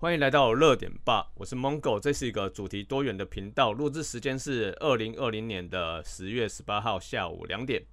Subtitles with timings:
[0.00, 7.84] 欢迎来到热点吧，我是 Mongo，这是一个主题多元的频道，录制时间是二零二零年的十月十八号下午两点。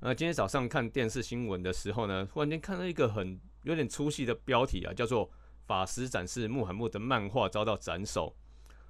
[0.00, 5.30] 呃，今天早上看电视新闻的时候呢，忽然间看到一个很有点粗细的标题啊，叫做
[5.64, 8.34] “法师展示穆罕默德漫画遭到斩首”。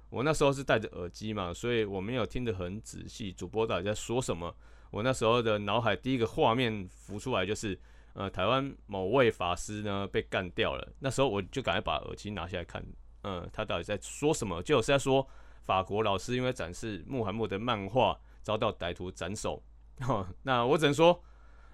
[0.09, 4.51] 我那时候是戴着耳机嘛，所以我没有听得很仔细，主播到底在说什么。
[4.89, 7.79] 我那时候的脑海第一个画面浮出来就是。
[8.13, 10.93] 呃，台湾某位法师呢被干掉了。
[10.99, 12.85] 那时候我就赶快把耳机拿下来看，
[13.23, 14.61] 嗯，他到底在说什么？
[14.61, 15.27] 就是在说
[15.63, 19.63] 法国老师因为展示穆罕默德漫画遭到歹徒斩首。
[20.43, 21.23] 那我只能说，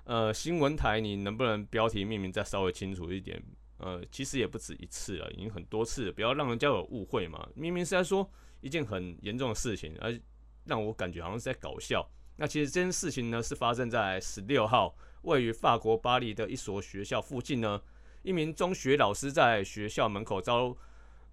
[0.05, 3.41] 呃，新闻台你能不能标题命名再稍微清楚一点？
[3.77, 7.45] 呃，其实也不止一次了，已经很多次了，不要让人家有误会嘛。
[7.53, 8.30] 明明是在说
[8.61, 10.17] 一件很严重的事情，而
[10.63, 12.09] 让我感觉好像是在搞笑。
[12.38, 14.95] 那其实这件事情呢，是发生在十六号。
[15.23, 17.82] 位于法国巴黎的一所学校附近呢，
[18.23, 20.76] 一名中学老师在学校门口遭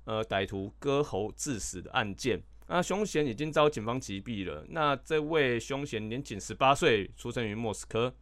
[0.04, 2.42] 呃歹徒割喉致死的案件。
[2.68, 4.64] 那凶嫌已经遭警方击毙了。
[4.70, 8.12] 那这位凶嫌年仅十八岁，出生于莫斯科。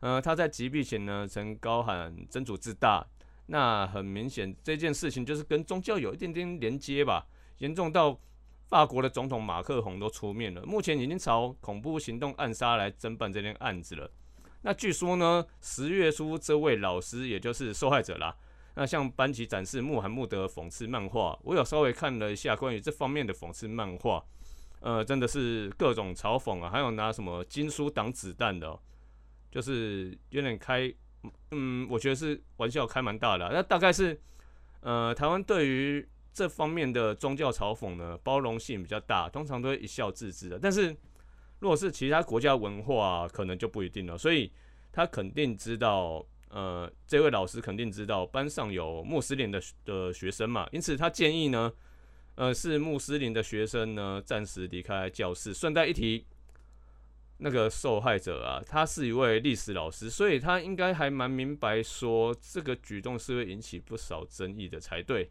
[0.00, 3.06] 呃，他在击毙前呢，曾高喊“真主至大”。
[3.50, 7.26] 那很明显，这件事情就是跟宗教有一点点连接吧。
[7.58, 8.20] 严重到
[8.66, 14.10] 法国的总统马克宏都出面了，目前已经朝恐怖行动暗杀来侦办这件案子了。
[14.62, 18.36] 那据说呢，十月初这位老师也就是受害者啦。
[18.74, 24.24] 那向班级展示穆罕默德讽刺漫画，我有稍微看了一下关于这方面的讽刺漫画，
[24.78, 28.78] 呃，真的是各种嘲讽啊，还有拿什么经书挡子弹的，
[29.50, 30.94] 就是有点开，
[31.50, 33.50] 嗯，我觉得是玩笑开蛮大的。
[33.52, 34.20] 那大概是，
[34.80, 40.56] 呃，台湾对于这方面的宗教嘲讽呢，包容性比较大，通常都会一笑置之的。
[40.56, 40.96] 但是
[41.60, 44.16] 如果是其他国家文化，可能就不一定了。
[44.16, 44.50] 所以
[44.92, 51.72] 他肯定知道，呃，这位老师肯定知道班上有穆斯林的的学生嘛，因此他建议呢，
[52.36, 55.52] 呃，是穆斯林的学生呢暂时离开教室。
[55.52, 56.24] 顺带一提，
[57.38, 65.30] 那个受害者啊，他是一位历史老师，所以他应该还蛮明白说这个举动是会引起不少争议的才对。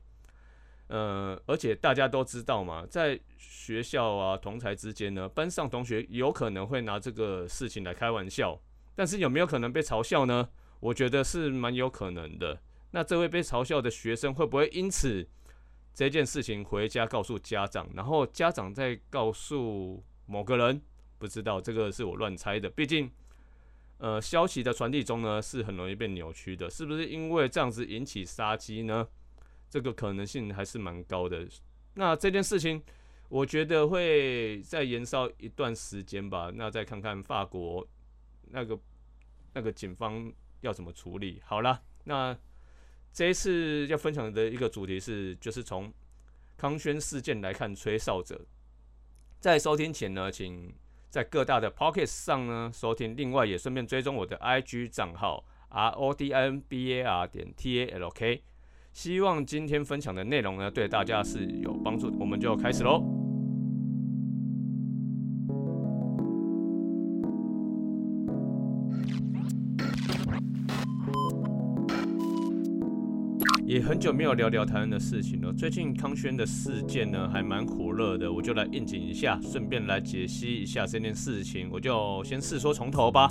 [0.87, 8.59] 呃，而且大家都知道嘛，在学校啊，同才之间呢，班上同学有可能会拿这个事情来开玩笑，
[8.95, 10.49] 但是有没有可能被嘲笑呢？
[10.79, 12.61] 我觉得是蛮有可能的。
[12.91, 15.27] 那这位被嘲笑的学生会不会因此
[15.93, 20.81] 这件事情回家告诉家长，然后家长再告诉某个人？
[21.17, 22.69] 不知道，这个是我乱猜的。
[22.69, 23.11] 毕竟，
[23.97, 29.07] 呃，消息的传递中呢，是很容易被扭曲的，是不是因为这样子引起杀机呢？
[29.69, 31.47] 这个可能性还是蛮高的。
[31.95, 32.81] 那这件事情，
[33.27, 36.51] 我觉得会再延烧一段时间吧。
[36.53, 37.87] 那再看看法国
[38.51, 38.79] 那个
[39.53, 41.41] 那个警方要怎么处理。
[41.45, 42.37] 好了，那
[43.11, 45.91] 这一次要分享的一个主题是，就是从
[46.55, 48.45] 康轩事件来看吹哨者。
[49.39, 50.73] 在收听前呢，请
[51.09, 58.09] 在各大的 Pocket 上呢收听，另外也顺便追踪我的 IG 账号 R O D N B A R 点 T A L
[58.11, 58.43] K。
[58.97, 62.17] 希望今天分享的内容呢，对大家是有帮助的。
[62.19, 63.03] 我们就开始喽。
[73.67, 75.53] 也很久没有聊聊台湾的事情了。
[75.53, 81.69] 最近康轩的事件呢，还蛮火热的，我就来应景一下，顺便来解析一下这件事情。
[81.71, 83.29] 我就先试说从头吧。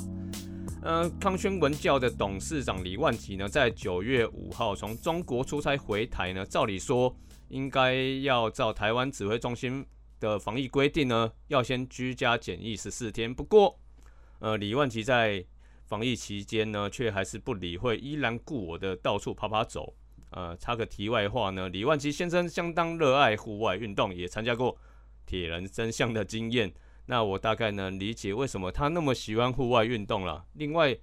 [0.86, 7.12] 呃，康轩文教的董事长李万吉呢，在九月五号从中国出差回台呢，照理说
[7.48, 7.92] 应该
[8.22, 9.84] 要照台湾指挥中心
[10.20, 13.34] 的防疫规定呢，要先居家检疫十四天。
[13.34, 13.76] 不过，
[14.38, 15.44] 呃，李万吉在
[15.86, 19.92] 防疫期间呢，却还是不理会，依然顾我的到处跑跑走。
[20.30, 24.78] 呃，插个题外话呢，李万吉先生相当热爱户外运动，也参加过
[25.26, 26.72] 铁人真相的经验。
[27.06, 30.44] 那我大概能理解为什么他那么喜欢户外运动了。
[30.55, 30.97] 另外，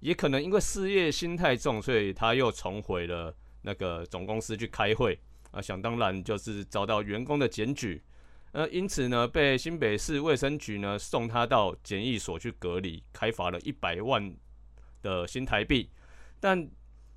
[0.00, 5.18] 也可能因为事业心太重，所以他又重回了那个总公司去开会
[5.50, 5.60] 啊。
[5.60, 8.02] 想当然就是遭到员工的检举，
[8.52, 14.34] 呃，因此呢，被新北市卫生局呢送他到检疫所去隔离，开罚了一百万
[15.02, 15.90] 的新台币。
[16.40, 16.66] 但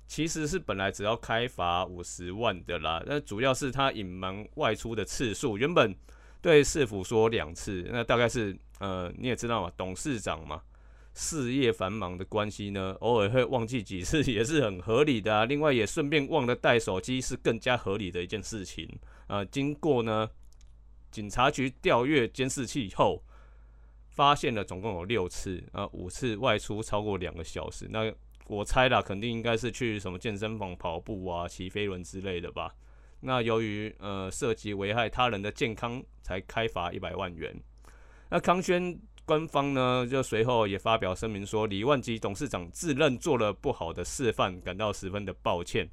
[0.06, 3.02] 其实是本来只要开罚五十万的啦。
[3.06, 5.96] 那主要是他隐瞒外出的次数，原本。
[6.44, 10.60] 对市府说两次，那大概是呃你也知道嘛，董事长嘛，
[11.14, 15.46] 事业繁忙的关系呢，偶尔会忘记几次 也是很合理的啊。
[15.46, 18.86] 另外也顺便忘了带手机是更加合理的一件事情
[19.26, 19.42] 啊。
[19.46, 20.28] 经过呢
[21.10, 23.24] 警察局调阅监视器以后，
[24.10, 27.88] 发现了总共有六次啊，五次外出超过两个小时。
[27.90, 28.12] 那
[28.48, 32.74] 我猜啦，肯定应该是去什么健身房跑步啊、骑飞轮之类的吧。
[33.24, 37.54] 那由于呃涉及危害他人的健康，才开罚一百万元。
[38.28, 45.88] 那康轩官方呢，就随后也发表声明说，李万吉董事长自认做了不好的示范，感到十分的抱歉。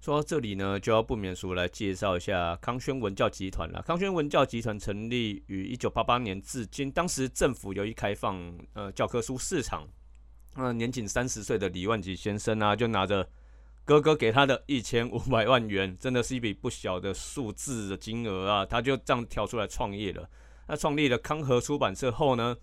[0.00, 3.82] 说到这里呢，就要不免俗来介绍一下康轩文教集团了。
[3.82, 9.86] 康轩文教集团成立于一九八八年至今，当时政府由于开放呃教科书市场，
[10.54, 13.28] 那年仅三十岁的李万吉先生啊，就拿着
[13.86, 20.28] 哥哥给他的一千五百万元，真的是一笔不小的数字的金额啊，他就这样跳出来创业了。
[20.66, 22.56] 那创立了康和出版社后呢，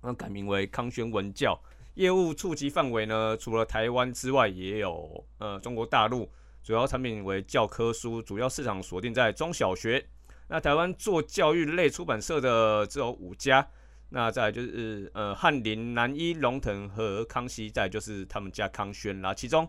[0.00, 1.60] 那改名为康轩文教，
[1.96, 6.30] 业务触及范围呢，除了台湾之外，也有呃中国大陆。
[6.62, 10.02] 主要产品为教科书，主要市场锁定在中小学。
[10.48, 13.68] 那台湾做教育类出版社的只有五家。
[14.08, 19.34] 那再就是呃翰林、南一、龙腾和康熙，再就是他们家康轩啦。
[19.34, 19.68] 其中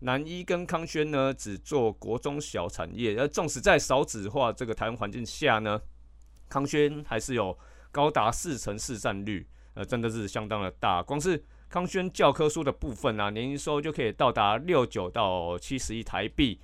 [0.00, 3.18] 南一跟康轩呢，只做国中小产业。
[3.18, 5.80] 而纵使在少子化这个台湾环境下呢，
[6.48, 7.56] 康轩还是有
[7.90, 11.02] 高达四成市占率，呃，真的是相当的大。
[11.02, 16.60] 光是康轩教科书的部分啊，年营收就可以到达六九到七十亿台币。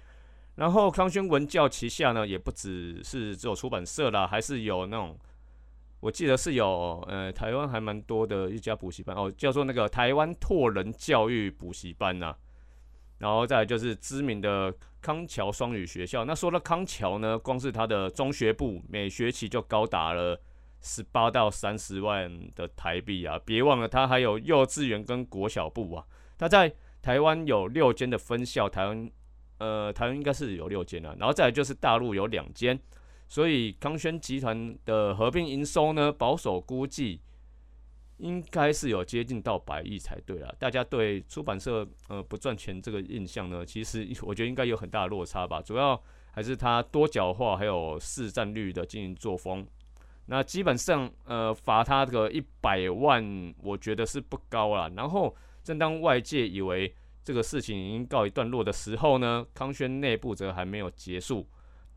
[0.56, 5.18] 然后康轩文教旗下呢，也不只是只有出版社啦，还是有那种，
[6.00, 12.36] 我记得是有呃台湾还蛮多的一家补习班哦，叫做那个台湾拓人教育补习班呐。
[13.22, 16.24] 然后再就是知名的康桥双语学校。
[16.24, 20.38] 那说到康桥呢，光是它的中学部每学期就高达了。
[20.84, 23.40] 十八到三十万的台币啊！
[23.44, 26.04] 别忘了，它还有幼稚园跟国小部啊。
[26.36, 29.08] 它在台湾有六间的分校，台湾
[29.58, 31.14] 呃，台湾应该是有六间啊。
[31.20, 32.76] 然后再来就是大陆有两间，
[33.28, 37.20] 所以康轩集团的合并营收呢，保守估计
[38.22, 40.48] 应该是有接近到百亿才对啦。
[40.58, 45.60] 大家对出版社呃不赚钱这个印象呢，其实 我觉得应该有很大的落差吧。
[45.60, 49.66] 主要还是它多角化还有市占率的经营作风。
[50.26, 54.88] 那基本上，呃，罚他个一百万，我觉得是不高啦。
[54.96, 55.34] 然后，
[55.64, 56.94] 正当外界以为
[57.24, 61.46] 这个事情已经告一段落的时候呢，康轩内部则还没有结束。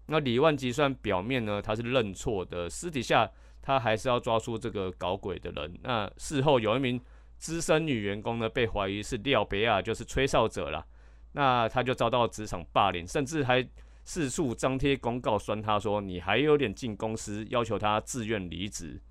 [0.07, 3.29] 那李万吉算表面呢，他是认错的，私底下
[3.65, 5.77] 他还是要抓出这个搞鬼的人。
[5.81, 7.01] 那事后有一名
[7.37, 10.85] 资深女员工呢，被怀疑是廖别亚，就是吹哨者了。
[11.33, 13.67] 那他就遭到职场霸凌，甚至还。
[14.07, 19.01] 四处张贴公告酸他说你还有脸进公司，要求他自愿离职。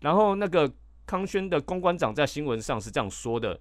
[0.00, 0.70] 然后那个
[1.06, 3.58] 康轩的公关长在新闻上是这样说的，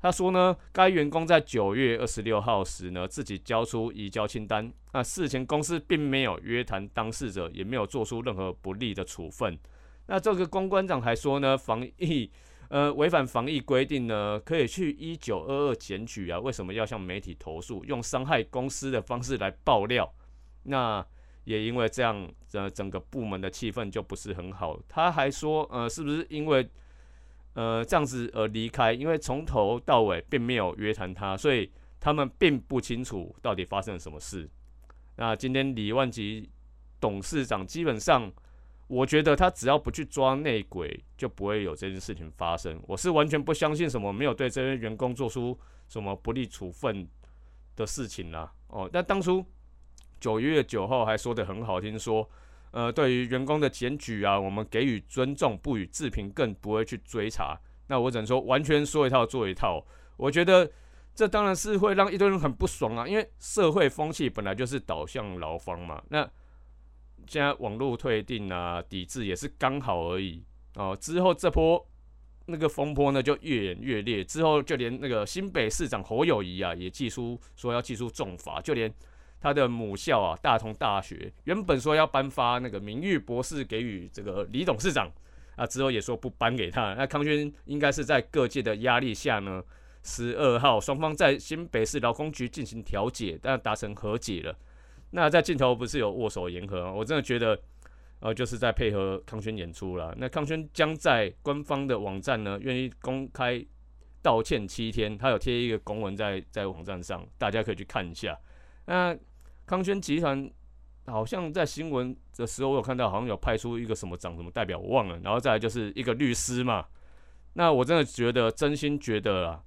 [0.00, 9.58] 他说呢，该员工在九月二十六号时呢自己交出移交清单，那事前公司并没有约谈当事者，也没有做出任何不利的处分。
[10.06, 12.30] 那这个公关长还说呢，防疫
[12.68, 20.10] 呃违反防疫规定呢，可以去一九二二检举啊，为什么要向媒体投诉，用伤害公司的方式来爆料？
[20.62, 21.04] 那
[21.44, 24.78] 也因为这样，呃，整个部门的气氛就不是很好。
[24.86, 26.68] 他还说，呃，是不是因为，
[27.58, 28.92] 呃，这样子而离开？
[28.92, 31.68] 因为从头到尾并没有约谈他，所以
[31.98, 34.48] 他们并不清楚到底发生了什么事。
[35.16, 36.48] 那今天李万吉
[37.00, 38.32] 董事长基本上，
[38.86, 42.80] 我觉得他只要不去抓内鬼，就不会有这件事情发生。
[42.86, 45.58] 我是完全不相信什么没有对这些员工做出
[45.88, 47.08] 什么不利处分
[47.74, 48.52] 的事情啦。
[48.68, 49.44] 哦，但当初。
[50.20, 52.28] 九月九号还说的很好听，说，
[52.70, 57.58] 呃，对于员工的检举啊，我们给予尊重，不予置评，更不会去追查。
[57.86, 59.82] 那我只能说，完全说一套做一套。
[60.18, 60.70] 我觉得
[61.14, 66.02] 这当然是会让一堆人很不爽啊，因为社会风气本来就是导向劳方嘛。
[66.10, 66.28] 那
[67.26, 70.44] 现在网络退订啊，抵制也是刚好而已
[70.74, 70.94] 哦。
[71.00, 71.82] 之后这波
[72.44, 74.22] 那个风波呢，就越演越烈。
[74.22, 78.92] 之后就连那个新北市长侯友谊啊，也寄出说要寄出重罚，就连。
[79.40, 85.10] 他的母校啊，大同大学原本说要颁发那个名誉博士给予这个李董事长
[85.56, 86.94] 啊，之后也说不颁给他。
[86.94, 89.62] 那康轩应该是在各界的压力下呢，
[90.02, 94.56] 十二号双方在新北市劳工局进行调解，但达成和解了。
[95.10, 97.58] 那在镜头不是有握手言和，我真的觉得
[98.20, 100.14] 呃就是在配合康轩演出了。
[100.18, 103.64] 那康轩将在官方的网站呢，愿意公开
[104.20, 108.38] 道歉七天，他有贴一个公文在在网站上，大家可以去看一下。
[108.84, 109.16] 那
[109.68, 110.50] 康轩集团
[111.04, 115.18] 好像在新闻的时候，我有看到，好像有派出一个什么长什么代表，我忘了。
[115.18, 116.86] 然后再来就是一个律师嘛。
[117.52, 119.62] 那我真的觉得，真心觉得啊，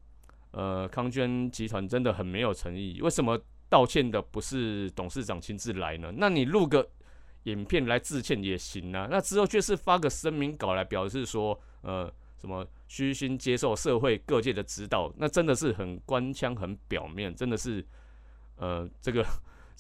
[0.51, 2.99] 呃，康轩集团真的很没有诚意。
[3.01, 3.39] 为什么
[3.69, 6.11] 道歉的不是董事长亲自来呢？
[6.17, 6.89] 那你录个
[7.43, 9.07] 影片来致歉也行啊。
[9.11, 17.85] 那之后却是发个声明稿来表示说，呃，什么虚心接受社会各界的指导，那真的是很官腔、很表面，真的是，
[18.55, 19.23] 呃，这个。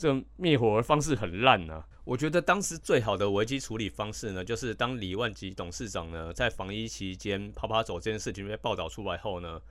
[0.01, 1.85] 这灭火的方式很烂啊。
[2.03, 9.61] 我觉得当时最好的危机处理方式呢，就是当李万吉董事长呢在防疫期间跑跑走这件事情被报道出来后呢，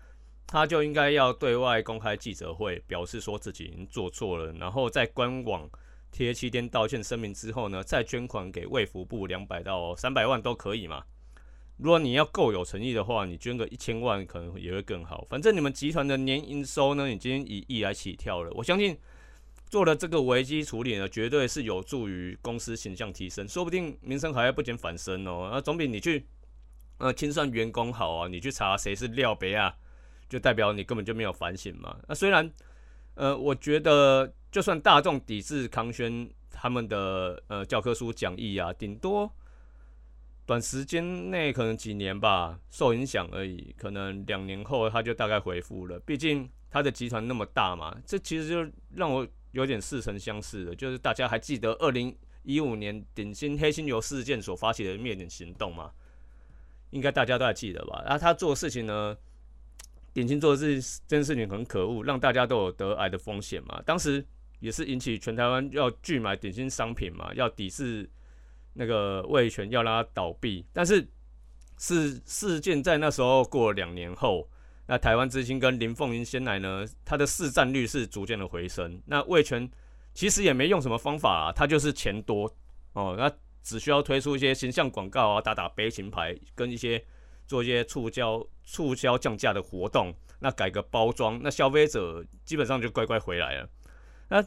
[0.46, 5.68] 他就应该要对外公开记者会，表示说自己已经做错了，然后在官网
[6.12, 11.02] 贴七天道歉声明之后呢，再捐款给卫福部两百到三百万都可以嘛。
[11.78, 15.26] 如果你要够有诚意的话，你捐个一千万可能也会更好。
[15.28, 18.96] 反正你们集团的年营收呢已经以亿来起跳了，我相信。
[19.70, 25.48] 做了这个危机处理呢，绝对是有助于公司形象提升，说不定名声还要不减反升哦。
[25.52, 26.26] 那总比你去
[26.98, 29.72] 呃清算员工好啊，你去查谁是廖别啊，
[30.28, 31.96] 就代表你根本就没有反省嘛。
[32.08, 32.50] 那虽然
[33.14, 39.32] 呃，我觉得就算大众抵制康轩他们的呃教科书讲义啊，顶多
[40.46, 45.96] 短时间内可能几年吧受影响而已，可能两年后他就大概恢复了。
[46.00, 49.24] 毕竟他的集团那么大嘛，这其实就让我。
[49.52, 55.90] 有点似曾相识的，就是大家还记得二零一五年顶新黑心油事件所发起的灭顶行动吗？
[56.90, 58.02] 应该大家都还记得吧？
[58.04, 59.16] 然后他做的事情呢，
[60.14, 63.82] 顶新做的这这件事情很可恶，让大家都有得癌的风险嘛。
[63.84, 64.24] 当时
[64.60, 68.08] 也是引起全台湾要拒买顶新商品嘛，要抵制
[68.74, 70.64] 那个味全，要让它倒闭。
[70.72, 71.06] 但是
[71.76, 74.48] 事事件在那时候过了两年后。
[74.90, 79.00] 那台湾之星跟林凤英先来呢，它的市占率是逐渐的回升。
[79.06, 79.70] 那味全
[80.12, 82.52] 其实也没用什么方法啊，它就是钱多
[82.94, 83.30] 哦，那
[83.62, 87.00] 只需要推出一些形象广告啊，打打悲情牌，跟一些
[87.46, 93.68] 做一些促销、促销降价的活动，那改个包装，那消费者基本上就乖乖回来了。
[94.28, 94.44] 那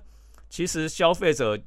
[0.49, 1.57] 其实消费者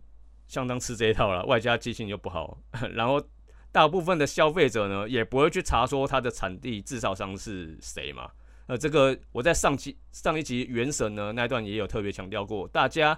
[0.49, 2.59] 相当吃这一套了，外加记性又不好，
[2.93, 3.27] 然后
[3.73, 8.31] 大部分的消费者呢，也不会去查说它的产地制造商是谁嘛。
[8.67, 13.17] 呃，这个我在上期上一集《原神》呢那一段也有特别强调过，大家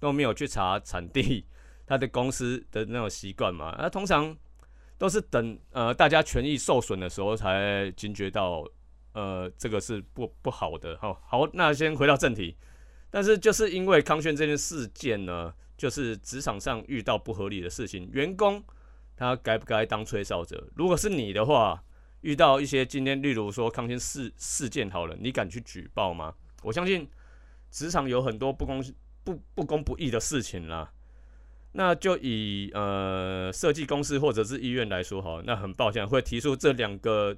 [0.00, 1.46] 都没有去查产地，
[1.86, 3.76] 他的公司的那种习惯嘛。
[3.78, 4.36] 那通常
[4.96, 8.64] 都是等呃大家权益受损的时候才惊觉到，
[9.12, 10.98] 呃，这个是不不好的。
[11.00, 12.56] 好，好，那先回到正题。
[13.08, 18.60] 但是就是因为康轩这件事件呢，就是职场上遇到不合理的事情，员工
[19.16, 20.68] 他该不该当吹哨者？
[20.74, 21.80] 如果是你的话。
[22.22, 26.34] 遇到一些今天，例如说康天事事件好了，你敢去举报吗？
[26.62, 27.08] 我相信
[27.70, 28.82] 职场有很多不公
[29.22, 30.92] 不不公不义的事情啦。
[31.72, 37.36] 那就以呃设计公司或者是医院来说哈，那很抱歉会提出这两个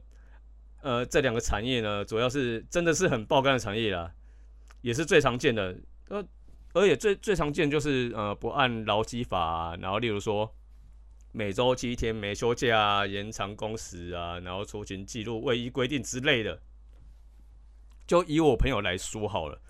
[0.80, 4.10] 呃这两个产业呢，主要是真的是很爆肝的产业啦，
[4.80, 5.76] 也是最常见的。
[6.08, 6.24] 呃，
[6.72, 10.54] 而且最最常见就是呃不按劳基法，然后例如说。
[11.32, 16.60] 每周七天没休假，延长工时啊，然后出勤记录未依规定之类的。
[18.04, 19.60] 就以我朋友来说好了，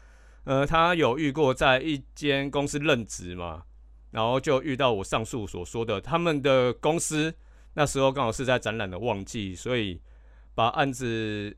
[0.44, 3.64] 呃，他有遇过在一间公司任职嘛，
[4.12, 7.34] 然后就遇到我上述所说的，他们的公司
[7.74, 10.00] 那时候刚好是在展览的旺季，所以
[10.54, 11.54] 把案子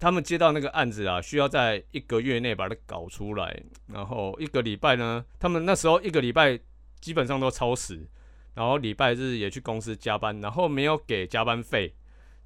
[0.00, 6.58] 他们接到那个案子啊，需要在一个月内把它搞出来，然后一个礼拜呢，他们那时候一个礼拜
[7.00, 8.08] 基本上都超时。
[8.54, 11.92] 然后礼拜日也去公司加班，然后没有给加班费，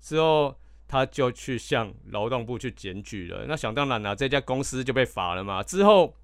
[0.01, 3.45] 之后他就去向劳动部去检举了。
[3.47, 5.63] 那想当然了，这家公司就被罚了嘛。
[5.63, 6.17] 之后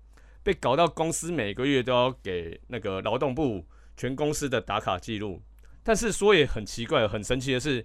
[0.42, 3.62] 被搞到公司每个月都要给那个劳动部
[3.94, 5.42] 全公司的打卡记录。
[5.82, 7.84] 但是说也很奇怪、很神奇的是，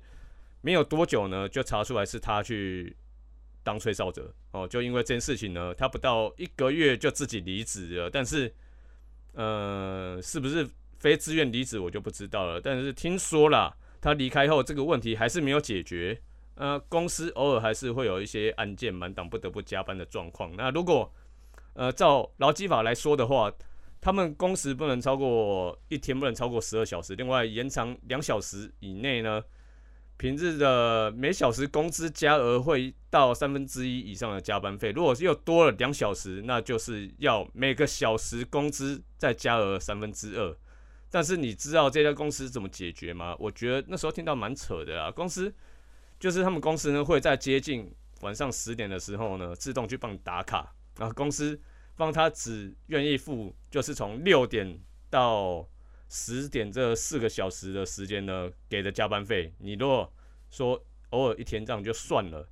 [0.61, 2.95] 没有多久呢，就查出来是他去
[3.61, 4.65] 当吹哨者哦。
[4.65, 8.09] 就因为这件事情呢，他不到一个月就自己离职了。
[8.09, 8.53] 但是，
[9.33, 10.65] 呃，是不是？
[10.99, 16.21] 非自愿离职我就不知道了，但是听说啦，他离开后这个问题还是没有解决。
[16.55, 20.53] 呃，公司偶尔还是会有一些案件满档不得不加班的状况。
[20.57, 21.09] 那如果
[21.73, 23.49] 呃照劳基法来说的话，
[24.01, 29.41] 他们工时不能超过一天不能超过十二小时，另外延长两小时以内呢，
[30.17, 34.91] 平日的每小时工资加额会到三分之一以上的加班费。
[34.91, 40.57] 如果是又多了两小时，那就是要每个小时工资再加额三分之二。
[41.11, 43.35] 但是你知道这家公司怎么解决吗？
[43.39, 45.11] 我觉得那时候听到蛮扯的啊。
[45.11, 45.51] 公司
[46.19, 51.59] 就是他们公司呢会在接近晚上十点的时候呢自动去帮你打卡，然后公司
[51.95, 55.67] 帮他只愿意付就是从六点到
[56.09, 59.51] 十点这四个小时的时间呢给的加班费。
[59.57, 60.13] 你如果
[60.51, 62.47] 说偶尔一天这样就算了，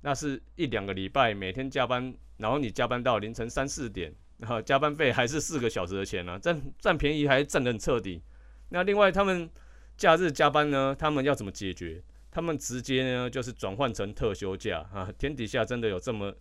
[0.00, 4.14] 那是一两个礼拜每天加班，然后你加班到凌晨三四点。
[4.40, 8.22] 然后加班费还是四个小时的钱呢，占占便宜还占得很彻底。
[8.70, 9.48] 那另外他们
[9.96, 12.02] 假日加班呢，他们要怎么解决？
[12.30, 15.12] 他们直接呢就是转换成特休假啊。
[15.18, 16.32] 天底下真的有这么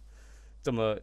[0.62, 0.98] 这么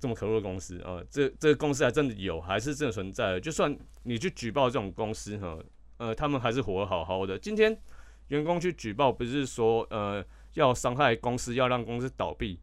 [0.00, 3.40] 这么可恶的公司啊，这这个公司还真的有，还是真的存在的。
[3.40, 5.58] 就算你去举报这种公司哈，
[5.98, 7.38] 呃，他们还是活得好好的。
[7.38, 7.80] 今天
[8.28, 12.58] 员工去举报，不是说呃要伤害公司，要让公司倒闭。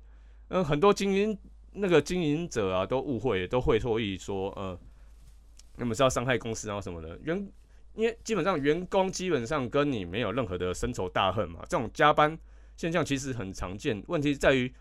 [0.49, 1.37] 嗯，很多精英
[1.71, 4.79] 那个经营者啊，都误会，都会错意说呃，
[5.77, 7.17] 那么是要伤害公司啊什么的。
[7.23, 7.51] 员
[7.95, 12.37] 因为基本上员工基本上跟你没有任何的深仇大恨嘛，这种加班
[12.75, 14.03] 现象其实很常见。
[14.07, 14.71] 问题在于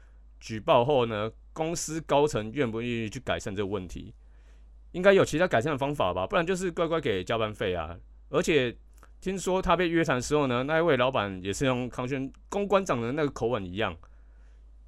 [0.41, 1.31] 举报后呢？
[1.55, 4.15] 公司高层愿不愿意去改善这个问题？
[4.93, 7.99] 应该有其他改善的方法吧，不然就是乖乖给加班费啊。
[8.29, 8.73] 而且
[9.21, 13.97] 听说他被约谈的时候呢，那一位老板也是用康轩公关长的那个口吻一样，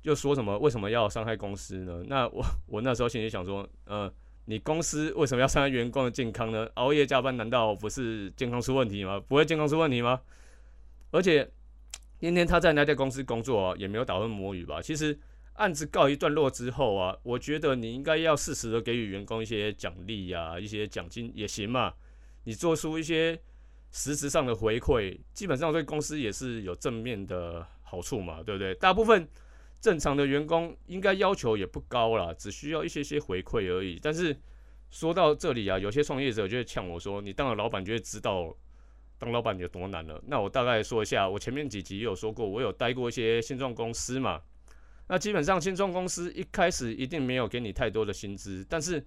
[0.02, 2.02] 就说什么为什么要伤害公司呢？
[2.06, 4.12] 那我 我那时候心里想说，呃，
[4.46, 6.68] 你公司为什么要伤害员工的健康呢？
[6.74, 9.20] 熬夜加班难道不是健康出问题吗？
[9.28, 10.20] 不会健康出问题吗？
[11.10, 11.50] 而且
[12.18, 14.80] 今天他在那家公司工作，也没有打混摸鱼吧？
[14.82, 15.18] 其实。
[15.54, 21.92] 案子告一段落之后啊，我觉得你应该要适时的给予员工一些奖励呀，一些奖金也行嘛。
[22.44, 23.38] 你做出一些
[23.90, 28.74] 实质上的回馈，基本上对公司也是有正面的好处嘛，对不对？
[28.76, 29.28] 大部分
[29.80, 33.98] 正常的员工应该要求也不高啦，只需要一些些回馈而已。
[34.02, 34.36] 但是
[34.90, 38.54] 说到这里啊，有些创业者就会呛我说：“你当了老板就会知道
[39.18, 44.42] 当老板有多难了。”那我大概说一下，我前面几集有说过，我有待过一些现状公司嘛。
[45.08, 49.04] 那基本上，新创公司一开始一定没有给你太多的薪资，但是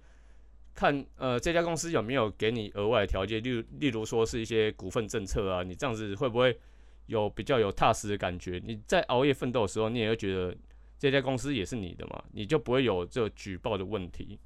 [0.74, 6.58] 看呃这家公司有没有给你额外的条件，例例如说是一些股份政策啊，你这样子会不会
[7.06, 8.60] 有比较有踏实的感觉？
[8.64, 10.56] 你在熬夜奋斗的时候，你也会觉得
[10.98, 14.38] 这家公司也是你的嘛，你就不会有这举报的问题。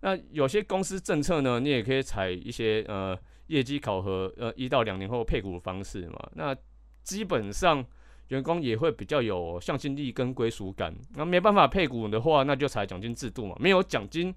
[0.00, 6.30] 那有些公司政策呢，你也可以采一些呃业绩考核，呃一到两年后配股的方式嘛。
[6.34, 6.56] 那
[7.02, 7.84] 基本上。
[8.28, 10.92] 员工也会比较有向心力跟归属感。
[11.10, 13.54] 那没办法配股的话，那就采奖金制度嘛。
[13.60, 14.34] 没有奖金，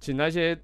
[0.00, 0.58] 请那些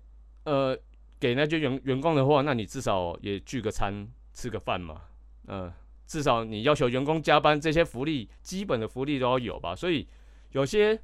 [0.45, 0.77] 呃
[1.21, 5.03] 给那些员员工的话，那你至少也聚个餐吃个饭嘛。
[5.47, 5.71] 嗯，
[6.07, 9.75] 至少你要求员工加班，这些福利基本的福利都要有吧。
[9.75, 10.07] 所以
[10.53, 10.99] 有些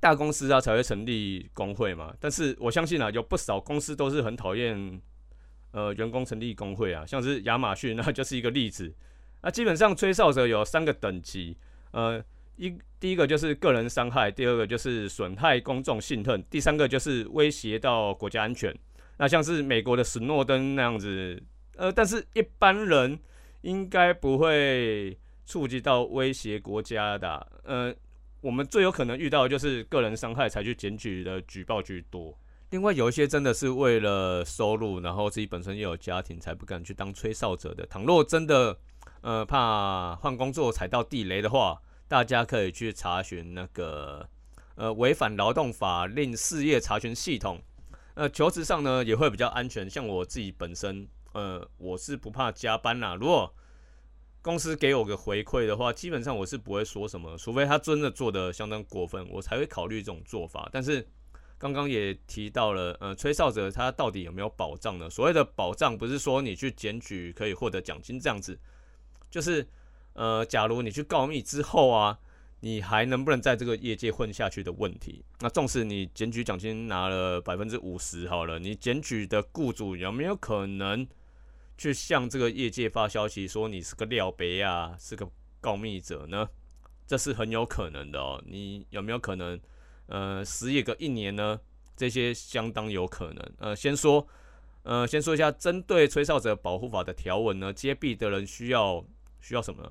[0.00, 2.14] 大公司啊才会成立工会嘛。
[2.18, 5.00] 但是我相信啊，有不少公司都是很讨厌
[5.72, 8.92] 呃员工成立工会啊，像是亚马逊那就是一个例子。
[9.42, 11.56] 那基本上吹哨者有三个等级，
[11.92, 12.22] 呃，
[12.56, 18.74] 一第一个就是个人伤害，第二个就是损害公众信任，第三个就是威胁到国家安全。
[19.16, 21.42] 那像是美国的史诺登那样子，
[21.76, 23.18] 呃，但是一般人
[23.62, 27.46] 应该不会触及到威胁国家的。
[27.64, 27.94] 呃，
[28.40, 32.36] 我们最有可能遇到就是个人伤害才去检举的举报居多。
[32.70, 37.84] 另外有一些真的是为了收入，然后自己本身也有家庭才不敢去当吹哨者的。
[37.86, 38.78] 倘若真的，
[39.22, 44.28] 呃，怕换工作踩到地雷的话，大家可以去查询那个
[44.76, 47.60] 呃违反劳动法令事业查询系统。
[48.14, 49.90] 呃，求职上呢也会比较安全。
[49.90, 53.14] 像我自己本身，呃，我是不怕加班啦。
[53.14, 53.54] 如果
[54.42, 60.68] 公司给我个回馈的话，基本上我是不会说什么，除非他真的做的相当过分，我才会考虑这种做法。
[60.72, 61.06] 但是
[61.58, 65.10] 刚刚也提到了，呃，吹哨者他到底有没有保障呢？
[65.10, 68.58] 所谓的保障，不是说你去检举可以获得奖金这样子。
[69.30, 69.68] 就是，
[70.14, 72.18] 呃，假如你去告密之后啊，
[72.60, 75.22] 你还能不能在这个业界混下去的问题？
[75.40, 81.06] 那纵使你检举奖金拿了百分之五十好了，你检举的雇主有没有可能
[81.80, 85.26] 去向这个业界发消息说你是个料杯啊，是个
[85.62, 86.46] 告密者呢？
[87.06, 88.38] 这是很有可能的哦。
[88.46, 89.58] 你有没有可能，
[90.04, 91.58] 呃，失业个一年呢？
[91.96, 93.52] 这些相当有可能。
[93.56, 94.28] 呃，先说，
[94.82, 99.02] 呃，先说一下针对吹哨者保护法的条文呢，揭弊的人需要。
[99.40, 99.90] 需要什么？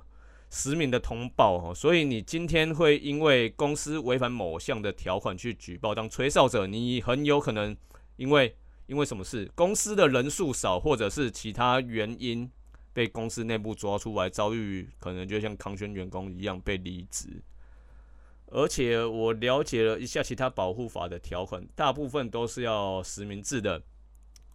[0.51, 1.73] 实名的通报哦。
[1.73, 7.75] 所以你今天会因为公司违反某项的条款去举报当吹哨者，你很有可能
[8.17, 8.55] 因为
[8.89, 9.47] 因为什么事？
[9.53, 12.49] 公司的人数少，或者是其他原因
[12.91, 17.27] 被公司内部抓出来，遭遇可能就像康轩员工一样被离职。
[18.47, 23.79] 而且我了解了一下其他保护法的条款，大部分都是要实名制的，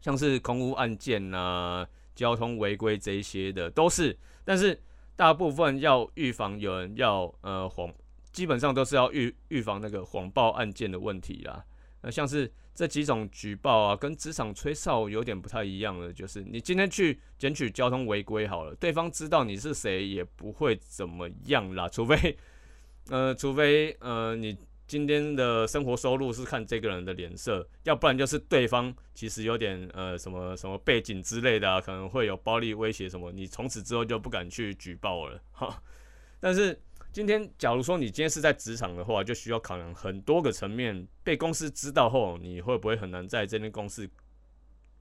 [0.01, 4.19] 像是空屋案件啊、交通违规这些的都是。
[4.45, 4.83] 但是
[5.15, 7.95] 大部分要预防有人要呃谎，
[8.33, 11.65] 基本上都是要预预防那个谎报案件的问题啦。
[12.05, 22.37] 那像是这几种举报啊，跟职场吹哨有点不太一样的，就是你今天去检举交通违规好了，对方知道你是谁也不会怎么样啦，除非
[23.09, 24.57] 呃除非呃你。
[24.87, 35.83] 今天的生活收入是看这个人的脸色，要不然就是对方其实有点呃什么什么背景之类的，可能会有暴力威胁什么，你从此之后就不敢去举报了哈。
[36.39, 36.79] 但是
[37.15, 41.07] 今天假如说你今天是在职场的话，就需要考量很多个层面。
[41.23, 44.11] 被公司知道后，你会不会很难在这间公司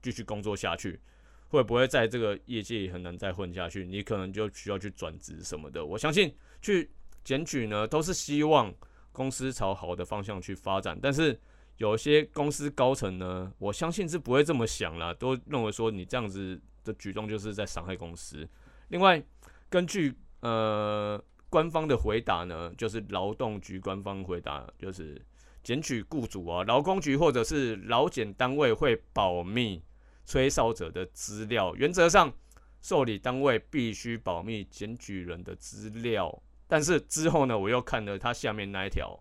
[0.00, 1.00] 继续工作下去？
[1.48, 3.84] 会不会在这个业界很难再混下去？
[3.84, 5.84] 你可能就需要去转职什么的。
[5.84, 6.88] 我相信去
[7.24, 8.72] 检举呢，都是希望
[9.10, 10.96] 公司朝好的方向去发展。
[11.02, 11.36] 但是
[11.78, 18.48] 有些公司高层呢，我相信是不会这么想了，都认为说你这样子的举动就是在伤害公司。
[18.90, 19.20] 另外，
[19.68, 21.20] 根据呃
[21.54, 25.24] 官方的回答呢，就是劳动局官方回答就是
[25.62, 29.80] 检举雇主啊，劳工局或者是劳检单位会保密
[30.26, 32.34] 吹哨者的资料，原则上
[32.82, 36.42] 受理单位必须保密检举人的资料。
[36.66, 39.16] 但是之后呢，我又看了他下面那一条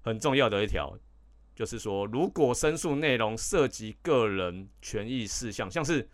[0.00, 0.96] 很重要的一条，
[1.54, 6.08] 就是说如果申诉内容涉及个人权益事项，像是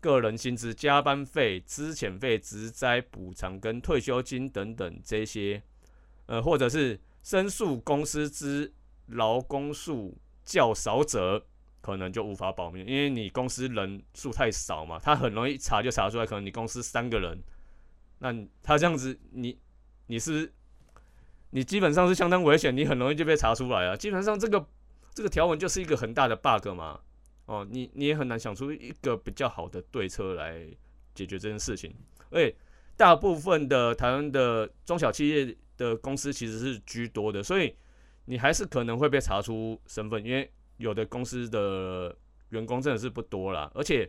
[0.00, 5.62] 个人薪资、加班费、资遣费、职灾补偿跟退休金等等这些，
[6.26, 8.72] 呃，或者是申诉公司之
[9.06, 11.44] 劳工数较少者，
[11.80, 17.42] 可能就无法保密，因为你公司人数太少嘛，他很容易查就查出来，可能你公司三个人，
[18.20, 18.32] 那
[18.62, 19.58] 他这样子，你
[20.06, 20.52] 你是
[21.50, 23.96] 你基本上是相当危险，你很容易就被查出来啊。
[23.96, 24.64] 基本上这个
[25.12, 27.00] 这个条文就是一个很大的 bug 嘛。
[27.48, 30.66] 哦，你你也很难想出一个比较好的对策来
[31.14, 31.90] 解决这件事情。
[32.30, 32.54] 而且
[32.94, 37.74] 大部分的台湾的中小企业的公司其实是居多的，所以
[38.26, 42.14] 你还是可能会被查出身份，因为有的公司的
[42.50, 43.70] 员工真的是不多啦。
[43.74, 44.06] 而且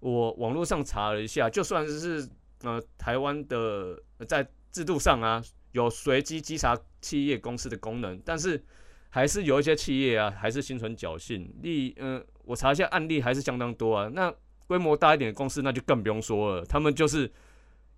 [0.00, 2.28] 我网络上查了一下，就算是
[2.64, 8.62] 呃台湾的在制度上啊有随机稽查企业公司的功能，但是
[9.10, 12.24] 还是有一些企业啊还是心存侥幸，例嗯。
[12.48, 14.34] 我查一下案例还是相当多啊，那
[14.66, 17.30] 规模大一点的公司那就更不用说了，他们就是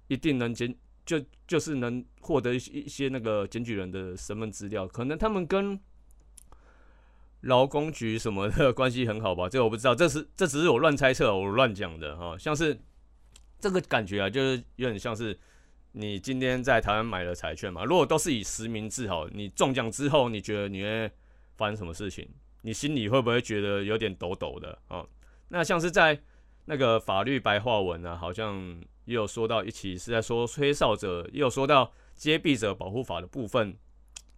[0.08, 0.74] 一定能检，
[1.06, 5.78] 就就是能获得一些一些那个检举人的身份资料，可能他们跟
[7.42, 12.76] 劳工局什么的关系很好吧，这我不知道，这是 这只是我乱猜测，我乱讲的哈，像是
[13.60, 15.38] 这个感觉啊，就是有点像是
[15.92, 21.10] 你今天在台湾买了彩券嘛，如果都是以实名制好，你中奖之后，你觉得你会
[21.56, 22.28] 发生什么事情？
[22.62, 25.04] 你心里会不会觉得有点抖抖的啊？
[25.48, 26.20] 那像是在
[26.66, 33.76] 那个法律白话文啊，好像也有说到一起是在说吹哨者，也有说到揭弊者保护法的部分，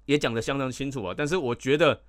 [0.06, 1.14] 也讲得相当清楚啊。
[1.14, 2.00] 但是我觉得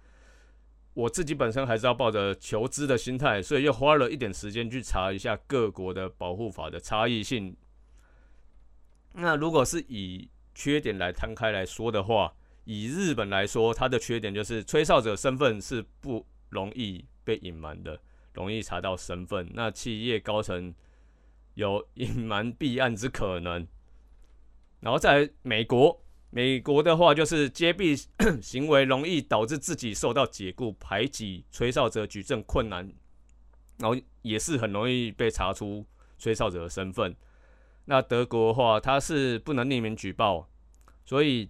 [0.94, 7.54] 我自己本身还是要抱着求知的心态，所以又花了一点时间去查一下各国的保护法的差异性。
[9.14, 12.34] 那如果是以缺点来摊开来说的话，
[12.66, 18.00] 以日本来说，它的缺点就是吹哨者身份是不容易被隐瞒的，
[18.34, 19.50] 容易查到身份。
[19.54, 20.74] 那企业高层
[21.56, 23.68] 有隐瞒弊案之可能。
[24.80, 27.96] 然后在美国，美国的话就是揭弊
[28.42, 32.92] 行为容易导致自己受到解雇、排挤，吹哨者举证困难，
[33.78, 35.86] 然后也是很容易被查出
[36.18, 37.16] 吹哨者的身份。
[37.86, 40.50] 那德国的话，它是不能匿名举报，
[41.06, 41.50] 所以。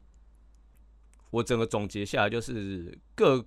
[1.34, 3.44] 我整个总结下来就是各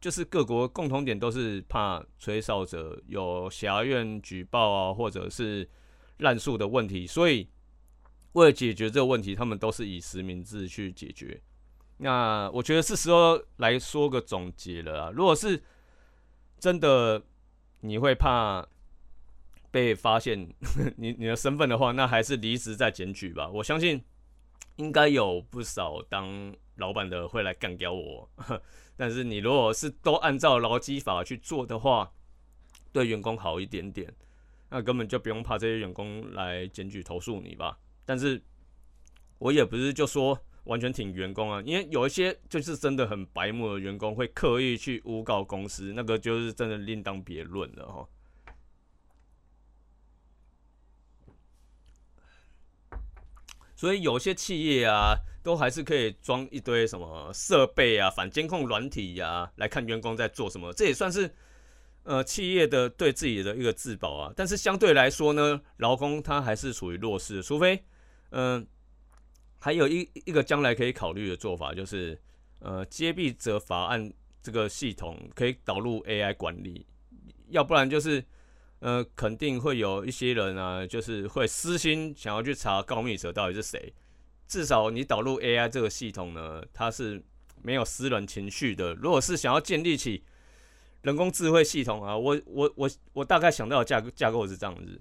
[0.00, 5.68] 就是各国共同点都是怕吹哨者有狭怨举报啊，或者是
[6.16, 7.48] 滥诉的问题，所以
[8.32, 11.40] 为了解决这个问题，他们都是以实名制去解决。
[11.98, 15.10] 那我觉得是时候来说个总结了啊！
[15.14, 15.62] 如果是
[16.58, 17.22] 真的
[17.82, 18.66] 你会怕
[19.70, 20.48] 被发现
[20.96, 23.48] 你你的身份的话，那还是离职再检举吧。
[23.48, 24.02] 我相信
[24.76, 26.54] 应该有不少当。
[26.78, 28.30] 老板的会来干掉我，
[28.96, 32.08] 但是你如果是都按照劳基法去做的话，
[32.92, 34.08] 对员工好一点点，
[34.70, 37.76] 那根本就不用怕这些员工来检举投诉你吧。
[38.06, 38.40] 但是
[39.38, 48.08] 我也不是就说完全挺员工啊，因为有一些就是真的很白目的员工会刻意去诬告公司，那个就是真的另当别论了哈。
[53.78, 55.14] 所以有些企业啊。
[55.40, 60.70] 都还是可以装一堆什么设备啊、反监控软体呀，来看员工在做什么。
[60.74, 61.32] 这也算是
[62.02, 64.32] 呃企业的对自己的一个自保啊。
[64.36, 67.82] 但是相对来说呢，劳工他还是处于弱势，除非
[68.30, 68.66] 嗯，
[69.58, 72.20] 还有一一个将来可以考虑的做法，就是
[72.58, 74.12] 呃揭弊者法案
[74.42, 76.84] 这个系统可以导入 AI 管理，
[77.48, 78.22] 要不然就是
[78.80, 83.92] 呃肯定会有一些人啊，就是会私心想要去查告密者到底是谁。
[84.46, 87.22] 至少你导入 AI 这个系统呢，它是
[87.62, 88.94] 没有私人情绪的。
[88.94, 90.22] 如果是想要建立起
[91.02, 95.00] 人工智慧系统啊，我我我我大概想到的架架构是这样子，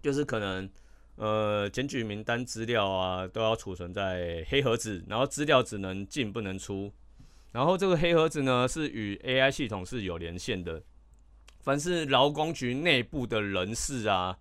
[0.00, 0.70] 就是可能
[1.16, 6.92] 呃，检举名单资料啊，都要储存在黑盒子，然后资料只能进不能出。
[7.50, 10.80] 然后这个黑盒子呢，是与 AI 系统是有连线的。
[11.60, 14.38] 凡是劳工局内部的人士啊，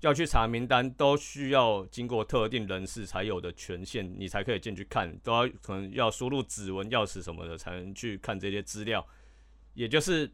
[0.00, 9.06] 要去查名单，都需要经过特定人士才有的权限，你才可以进去看，都要可能要输入指纹、钥匙什么的，才能去看这些资料。
[9.74, 10.30] 也就是，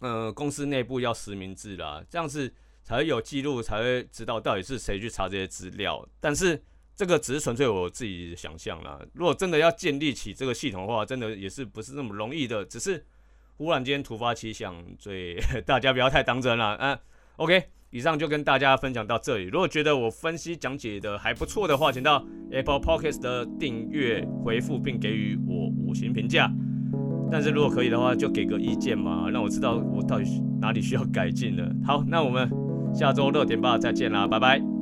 [0.00, 2.52] 呃，公司内部要实名制啦，这样子。
[2.84, 6.08] 才有记录，才会知道到底是谁去查这些资料。
[6.20, 6.58] 但是
[6.96, 8.98] 这个只是纯粹我自己想象啦。
[9.12, 12.64] 如果真的要建立起这个系统的话，真的也是不是那么容易的。
[12.64, 13.04] 只是
[13.58, 16.74] 忽然间突发奇想，所以 大家不要太当真了。
[16.80, 16.98] 嗯
[17.36, 19.44] ，OK，以上就跟大家分享到这里。
[19.44, 26.50] 如果觉得我分析讲解的还不错的话，请到 Apple Podcast 的订阅回复并给予我五星评价。
[27.30, 31.70] 但是如果可以的话，就给个意见嘛，让我知道我到底哪里需要改进了。
[31.84, 32.50] 好，那我们。
[32.94, 34.77] 下周六点半再见啦，拜拜。